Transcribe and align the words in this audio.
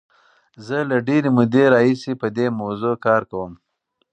زه 0.65 0.77
له 0.89 0.97
ډېرې 1.07 1.29
مودې 1.35 1.65
راهیسې 1.73 2.13
په 2.21 2.27
دې 2.35 2.47
موضوع 2.61 2.95
کار 3.05 3.21
کوم. 3.31 3.51